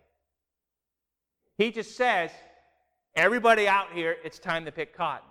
[1.57, 2.31] He just says,
[3.17, 5.29] everybody out here, it's time to pick cotton.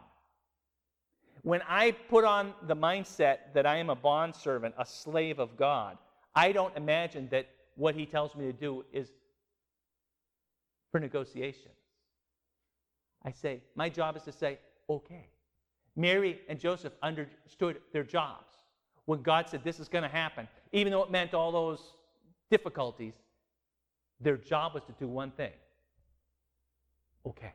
[1.42, 5.98] When I put on the mindset that I am a bondservant, a slave of God,
[6.36, 9.10] I don't imagine that what he tells me to do is
[10.92, 11.72] for negotiation.
[13.26, 14.60] I say, my job is to say,
[14.90, 15.28] okay.
[15.96, 18.58] Mary and Joseph understood their jobs.
[19.06, 21.82] When God said this is going to happen, even though it meant all those
[22.50, 23.14] difficulties,
[24.20, 25.52] their job was to do one thing.
[27.26, 27.54] Okay,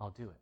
[0.00, 0.40] I'll do it.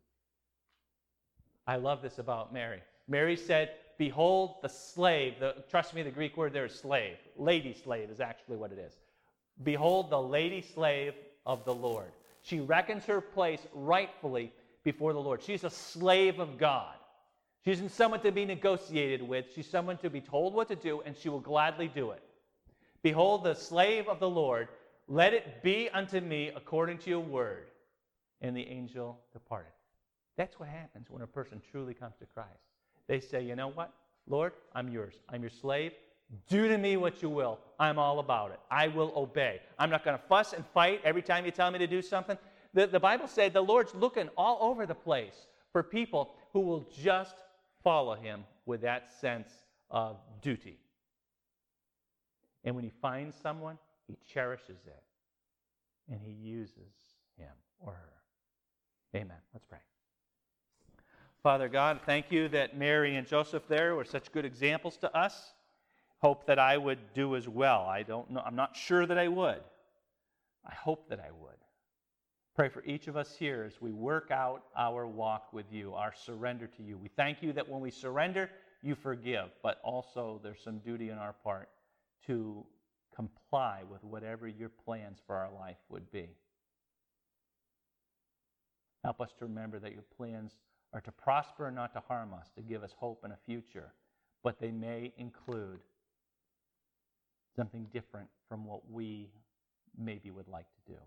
[1.66, 2.80] I love this about Mary.
[3.08, 5.34] Mary said, Behold the slave.
[5.38, 7.16] The, trust me, the Greek word there is slave.
[7.36, 8.92] Lady slave is actually what it is.
[9.62, 11.14] Behold the lady slave
[11.46, 12.10] of the Lord.
[12.42, 14.52] She reckons her place rightfully
[14.82, 15.42] before the Lord.
[15.42, 16.94] She's a slave of God.
[17.64, 19.46] She isn't someone to be negotiated with.
[19.54, 22.22] She's someone to be told what to do, and she will gladly do it.
[23.02, 24.68] Behold the slave of the Lord.
[25.08, 27.66] Let it be unto me according to your word.
[28.44, 29.72] And the angel departed.
[30.36, 32.50] That's what happens when a person truly comes to Christ.
[33.06, 33.90] They say, You know what?
[34.28, 35.14] Lord, I'm yours.
[35.30, 35.92] I'm your slave.
[36.50, 37.58] Do to me what you will.
[37.80, 38.60] I'm all about it.
[38.70, 39.60] I will obey.
[39.78, 42.36] I'm not going to fuss and fight every time you tell me to do something.
[42.74, 46.86] The, the Bible said the Lord's looking all over the place for people who will
[47.00, 47.36] just
[47.82, 49.48] follow him with that sense
[49.90, 50.76] of duty.
[52.62, 55.02] And when he finds someone, he cherishes it
[56.10, 56.92] and he uses
[57.38, 58.23] him or her.
[59.14, 59.36] Amen.
[59.52, 59.78] Let's pray.
[61.42, 65.52] Father God, thank you that Mary and Joseph there were such good examples to us.
[66.18, 67.82] Hope that I would do as well.
[67.82, 68.42] I don't know.
[68.44, 69.60] I'm not sure that I would.
[70.66, 71.50] I hope that I would.
[72.56, 76.14] Pray for each of us here as we work out our walk with you, our
[76.14, 76.96] surrender to you.
[76.96, 78.48] We thank you that when we surrender,
[78.80, 81.68] you forgive, but also there's some duty on our part
[82.26, 82.64] to
[83.14, 86.30] comply with whatever your plans for our life would be.
[89.04, 90.52] Help us to remember that your plans
[90.94, 93.92] are to prosper and not to harm us, to give us hope and a future,
[94.42, 95.80] but they may include
[97.54, 99.28] something different from what we
[99.96, 100.98] maybe would like to do.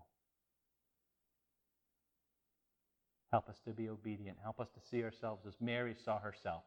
[3.32, 4.38] Help us to be obedient.
[4.42, 6.62] Help us to see ourselves as Mary saw herself,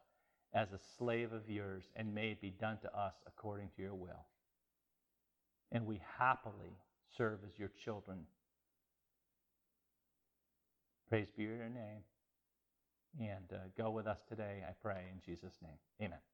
[0.54, 3.94] as a slave of yours, and may it be done to us according to your
[3.94, 4.26] will.
[5.72, 6.76] And we happily
[7.16, 8.26] serve as your children.
[11.12, 12.00] Praise be your name
[13.20, 15.76] and uh, go with us today, I pray, in Jesus' name.
[16.00, 16.31] Amen.